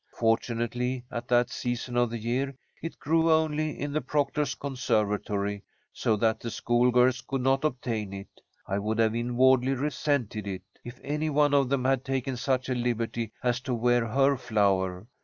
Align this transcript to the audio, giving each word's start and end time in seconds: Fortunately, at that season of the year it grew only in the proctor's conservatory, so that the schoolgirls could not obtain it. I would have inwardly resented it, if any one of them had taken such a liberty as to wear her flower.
Fortunately, 0.17 1.03
at 1.11 1.27
that 1.27 1.51
season 1.51 1.95
of 1.95 2.09
the 2.09 2.17
year 2.17 2.55
it 2.81 2.97
grew 2.97 3.31
only 3.31 3.79
in 3.79 3.93
the 3.93 4.01
proctor's 4.01 4.55
conservatory, 4.55 5.61
so 5.93 6.15
that 6.15 6.39
the 6.39 6.49
schoolgirls 6.49 7.21
could 7.21 7.41
not 7.41 7.63
obtain 7.63 8.11
it. 8.11 8.41
I 8.65 8.79
would 8.79 8.97
have 8.97 9.13
inwardly 9.15 9.75
resented 9.75 10.47
it, 10.47 10.63
if 10.83 10.99
any 11.03 11.29
one 11.29 11.53
of 11.53 11.69
them 11.69 11.85
had 11.85 12.03
taken 12.03 12.35
such 12.35 12.67
a 12.67 12.73
liberty 12.73 13.31
as 13.43 13.59
to 13.61 13.75
wear 13.75 14.07
her 14.07 14.37
flower. 14.37 15.05